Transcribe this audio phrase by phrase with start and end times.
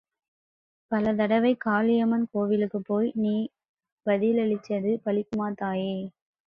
[0.91, 3.35] பலதடவை காளியம்மன் கோவிலுக்குப்போய் நீ
[4.05, 5.97] பதிலளிச்சது பலிக்குமா தாயே?